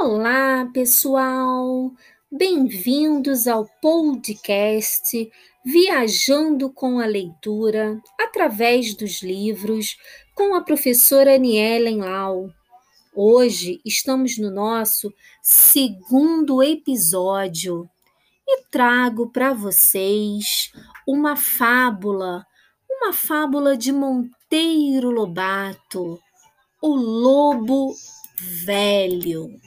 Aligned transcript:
Olá, 0.00 0.70
pessoal! 0.72 1.90
Bem-vindos 2.30 3.48
ao 3.48 3.66
podcast 3.82 5.28
Viajando 5.64 6.72
com 6.72 7.00
a 7.00 7.04
Leitura 7.04 8.00
através 8.16 8.94
dos 8.94 9.22
livros 9.22 9.98
com 10.36 10.54
a 10.54 10.62
professora 10.62 11.34
Anielen 11.34 11.98
Lau. 11.98 12.48
Hoje 13.12 13.80
estamos 13.84 14.38
no 14.38 14.52
nosso 14.52 15.12
segundo 15.42 16.62
episódio 16.62 17.90
e 18.46 18.62
trago 18.70 19.32
para 19.32 19.52
vocês 19.52 20.70
uma 21.08 21.34
fábula, 21.34 22.46
uma 22.88 23.12
fábula 23.12 23.76
de 23.76 23.90
Monteiro 23.90 25.10
Lobato, 25.10 26.20
o 26.80 26.94
Lobo 26.94 27.92
Velho 28.64 29.58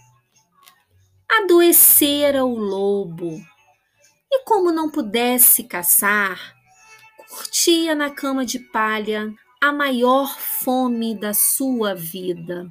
adoecera 1.31 2.43
o 2.43 2.53
lobo, 2.53 3.39
e 4.29 4.43
como 4.43 4.71
não 4.71 4.89
pudesse 4.89 5.63
caçar, 5.63 6.53
curtia 7.29 7.95
na 7.95 8.09
cama 8.09 8.45
de 8.45 8.59
palha 8.59 9.33
a 9.61 9.71
maior 9.71 10.37
fome 10.37 11.15
da 11.15 11.33
sua 11.33 11.95
vida. 11.95 12.69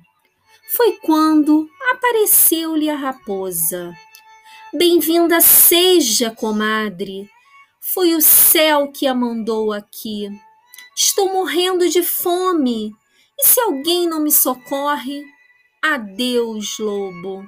Foi 0.76 0.98
quando 0.98 1.68
apareceu-lhe 1.90 2.90
a 2.90 2.96
raposa. 2.96 3.92
Bem-vinda 4.74 5.40
seja, 5.40 6.30
comadre. 6.30 7.30
Foi 7.80 8.14
o 8.14 8.20
céu 8.20 8.92
que 8.92 9.06
a 9.06 9.14
mandou 9.14 9.72
aqui. 9.72 10.28
Estou 10.94 11.32
morrendo 11.32 11.88
de 11.88 12.02
fome. 12.02 12.92
E 13.38 13.46
se 13.46 13.58
alguém 13.60 14.06
não 14.06 14.20
me 14.20 14.30
socorre? 14.30 15.24
Adeus, 15.82 16.78
lobo. 16.78 17.44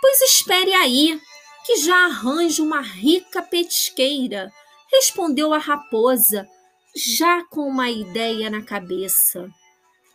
Pois 0.00 0.20
espere 0.22 0.72
aí, 0.74 1.20
que 1.66 1.76
já 1.76 2.06
arranjo 2.06 2.64
uma 2.64 2.80
rica 2.80 3.42
petisqueira, 3.42 4.50
respondeu 4.92 5.52
a 5.52 5.58
raposa, 5.58 6.48
já 6.94 7.44
com 7.44 7.68
uma 7.68 7.90
ideia 7.90 8.48
na 8.48 8.62
cabeça. 8.62 9.48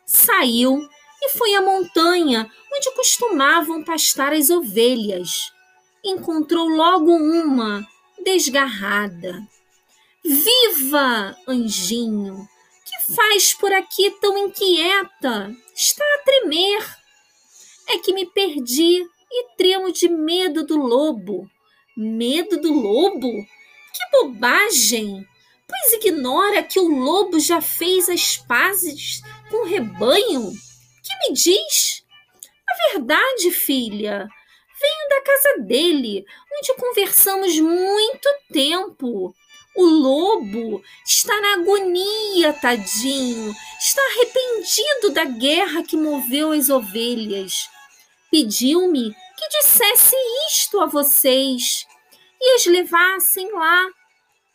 Saiu 0.06 0.81
e 1.22 1.30
foi 1.30 1.53
à 1.56 1.62
montanha 1.62 2.50
onde 2.73 2.92
costumavam 2.95 3.84
pastar 3.84 4.34
as 4.34 4.50
ovelhas. 4.50 5.30
Encontrou 6.03 6.68
logo 6.68 7.12
uma, 7.12 7.88
desgarrada. 8.23 9.47
Viva, 10.23 11.38
anjinho! 11.47 12.47
Que 12.86 13.14
faz 13.14 13.53
por 13.53 13.72
aqui 13.72 14.09
tão 14.20 14.38
inquieta? 14.38 15.56
Está 15.75 16.03
a 16.03 16.23
tremer. 16.23 16.97
É 17.90 17.97
que 17.97 18.14
me 18.14 18.25
perdi 18.25 19.06
e 19.36 19.56
tremo 19.58 19.92
de 19.92 20.08
medo 20.08 20.64
do 20.64 20.78
lobo. 20.78 21.50
Medo 21.98 22.62
do 22.62 22.72
lobo? 22.72 23.31
Que 23.31 24.12
bobagem! 24.12 25.28
Pois 25.67 25.94
ignora 25.94 26.62
que 26.62 26.80
o 26.80 26.88
lobo 26.88 27.40
já 27.40 27.59
fez 27.59 28.08
as 28.09 28.38
pazes 28.38 29.22
com 29.50 29.64
o 29.64 29.66
rebanho? 29.66 30.52
Que 31.03 31.30
me 31.30 31.36
diz? 31.36 32.06
A 32.70 32.92
verdade, 32.92 33.50
filha. 33.52 34.28
Venho 34.81 35.09
da 35.09 35.22
casa 35.22 35.64
dele, 35.64 36.25
onde 36.56 36.75
conversamos 36.75 37.59
muito 37.59 38.30
tempo. 38.52 39.34
O 39.75 39.84
lobo 39.84 40.84
está 41.06 41.40
na 41.42 41.53
agonia, 41.53 42.53
tadinho. 42.53 43.56
Está 43.80 44.02
arrependido 44.03 45.09
da 45.12 45.25
guerra 45.25 45.84
que 45.84 45.97
moveu 45.97 46.52
as 46.52 46.70
ovelhas. 46.70 47.68
Pediu-me 48.34 49.14
que 49.38 49.48
dissesse 49.62 50.16
isto 50.50 50.80
a 50.80 50.88
vocês 50.88 51.86
e 52.42 52.56
as 52.56 52.66
levassem 52.66 53.52
lá, 53.52 53.88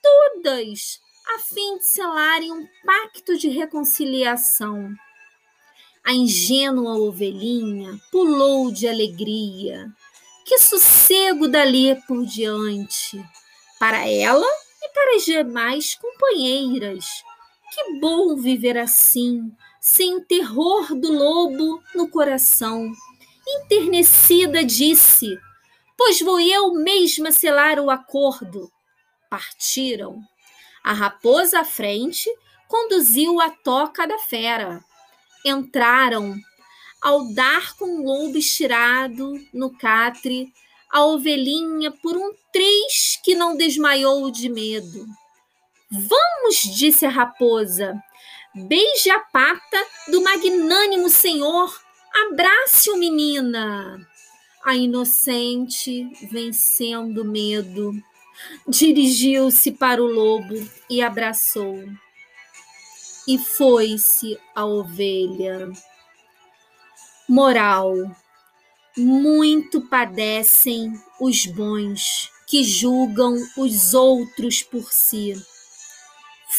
todas, 0.03 0.99
a 1.29 1.39
fim 1.39 1.79
de 1.79 1.87
selarem 1.87 2.51
um 2.51 2.67
pacto 2.85 3.39
de 3.39 3.49
reconciliação. 3.49 4.93
A 6.05 6.13
ingênua 6.13 6.99
ovelhinha 6.99 7.97
pulou 8.11 8.73
de 8.73 8.89
alegria. 8.89 9.87
Que 10.45 10.59
sossego 10.59 11.47
dali 11.47 11.95
por 12.09 12.27
diante, 12.27 13.25
para 13.79 14.09
ela 14.09 14.49
e 14.83 14.89
para 14.89 15.15
as 15.15 15.25
demais 15.25 15.95
companheiras. 15.95 17.07
Que 17.73 18.01
bom 18.01 18.35
viver 18.35 18.77
assim, 18.77 19.53
sem 19.81 20.17
o 20.17 20.25
terror 20.25 20.97
do 20.97 21.13
lobo 21.13 21.81
no 21.95 22.09
coração 22.09 22.93
enternecida, 23.57 24.65
disse: 24.65 25.39
Pois 25.97 26.21
vou 26.21 26.39
eu 26.39 26.75
mesma 26.75 27.33
selar 27.33 27.79
o 27.79 27.91
acordo. 27.91 28.71
Partiram. 29.29 30.23
A 30.85 30.93
raposa 30.93 31.61
à 31.61 31.65
frente 31.65 32.29
conduziu 32.69 33.41
a 33.41 33.51
toca 33.51 34.07
da 34.07 34.19
fera. 34.19 34.83
Entraram. 35.45 36.37
Ao 37.01 37.33
dar 37.33 37.75
com 37.77 37.85
o 37.85 38.05
lobo 38.05 38.37
estirado 38.37 39.35
no 39.53 39.77
catre, 39.77 40.53
a 40.91 41.05
ovelhinha 41.05 41.91
por 41.91 42.17
um 42.17 42.33
três 42.53 43.19
que 43.23 43.35
não 43.35 43.57
desmaiou 43.57 44.31
de 44.31 44.49
medo. 44.49 45.07
Vamos, 45.91 46.57
disse 46.77 47.07
a 47.07 47.11
raposa, 47.11 47.95
beije 48.55 49.11
a 49.11 49.21
pata 49.21 49.87
do 50.09 50.21
magnânimo 50.23 51.09
senhor 51.09 51.73
Abrace-o, 52.15 52.97
menina. 52.97 54.07
A 54.65 54.75
inocente, 54.75 56.11
vencendo 56.31 57.23
o 57.23 57.25
medo, 57.25 57.93
dirigiu-se 58.67 59.73
para 59.73 60.03
o 60.03 60.07
lobo 60.07 60.55
e 60.91 61.01
abraçou. 61.01 61.85
E 63.27 63.39
foi-se 63.39 64.39
a 64.55 64.65
ovelha. 64.65 65.71
Moral: 67.29 67.95
muito 68.97 69.81
padecem 69.83 70.93
os 71.21 71.47
bons 71.47 72.31
que 72.49 72.65
julgam 72.65 73.37
os 73.57 73.95
outros 73.95 74.63
por 74.63 74.91
si. 74.93 75.35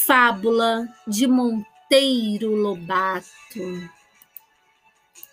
Fábula 0.06 0.88
de 1.08 1.28
Monteiro 1.28 2.56
Lobato. 2.56 3.99